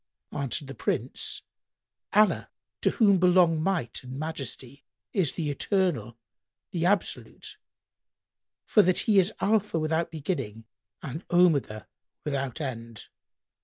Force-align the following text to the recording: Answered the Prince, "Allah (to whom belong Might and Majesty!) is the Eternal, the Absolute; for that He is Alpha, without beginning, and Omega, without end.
Answered 0.31 0.67
the 0.67 0.73
Prince, 0.73 1.43
"Allah 2.11 2.49
(to 2.81 2.89
whom 2.89 3.19
belong 3.19 3.61
Might 3.61 4.01
and 4.01 4.17
Majesty!) 4.17 4.83
is 5.13 5.33
the 5.33 5.51
Eternal, 5.51 6.17
the 6.71 6.87
Absolute; 6.87 7.57
for 8.65 8.81
that 8.81 9.01
He 9.01 9.19
is 9.19 9.31
Alpha, 9.39 9.77
without 9.77 10.09
beginning, 10.09 10.65
and 11.03 11.23
Omega, 11.29 11.87
without 12.23 12.59
end. 12.59 13.09